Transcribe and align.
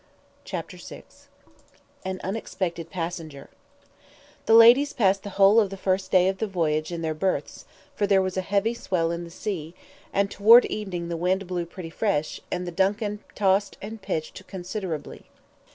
CHAPTER 0.45 0.77
VI 0.77 1.03
AN 2.03 2.19
UNEXPECTED 2.23 2.89
PASSENGER 2.89 3.51
THE 4.47 4.55
ladies 4.55 4.93
passed 4.93 5.21
the 5.21 5.29
whole 5.37 5.59
of 5.59 5.69
the 5.69 5.77
first 5.77 6.09
day 6.09 6.27
of 6.27 6.39
the 6.39 6.47
voyage 6.47 6.91
in 6.91 7.03
their 7.03 7.13
berths, 7.13 7.65
for 7.93 8.07
there 8.07 8.19
was 8.19 8.35
a 8.35 8.41
heavy 8.41 8.73
swell 8.73 9.11
in 9.11 9.25
the 9.25 9.29
sea, 9.29 9.75
and 10.11 10.31
toward 10.31 10.65
evening 10.65 11.09
the 11.09 11.17
wind 11.17 11.45
blew 11.45 11.67
pretty 11.67 11.91
fresh, 11.91 12.41
and 12.49 12.65
the 12.65 12.71
DUNCAN 12.71 13.19
tossed 13.35 13.77
and 13.79 14.01
pitched 14.01 14.47
considerably. 14.47 15.25